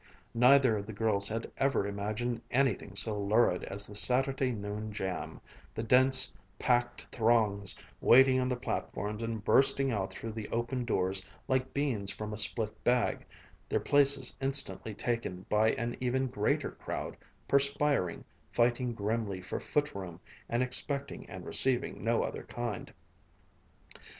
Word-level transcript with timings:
Neither 0.33 0.77
of 0.77 0.87
the 0.87 0.93
girls 0.93 1.27
had 1.27 1.51
ever 1.57 1.85
imagined 1.85 2.41
anything 2.49 2.95
so 2.95 3.15
lurid 3.21 3.63
as 3.65 3.85
the 3.85 3.95
Saturday 3.95 4.51
noon 4.51 4.91
jam, 4.91 5.39
the 5.75 5.83
dense, 5.83 6.35
packed 6.57 7.05
throngs 7.11 7.75
waiting 7.99 8.39
on 8.39 8.49
the 8.49 8.55
platforms 8.55 9.21
and 9.21 9.43
bursting 9.45 9.91
out 9.91 10.11
through 10.11 10.31
the 10.31 10.49
opened 10.49 10.87
doors 10.87 11.23
like 11.47 11.71
beans 11.75 12.09
from 12.09 12.33
a 12.33 12.37
split 12.39 12.83
bag, 12.83 13.27
their 13.69 13.79
places 13.79 14.35
instantly 14.41 14.95
taken 14.95 15.45
by 15.49 15.69
an 15.73 15.95
even 15.99 16.25
greater 16.25 16.71
crowd, 16.71 17.15
perspiring, 17.47 18.25
fighting 18.51 18.93
grimly 18.95 19.39
for 19.39 19.59
foot 19.59 19.93
room 19.93 20.19
and 20.49 20.63
expecting 20.63 21.29
and 21.29 21.45
receiving 21.45 22.03
no 22.03 22.23
other 22.23 22.41
kind. 22.41 22.91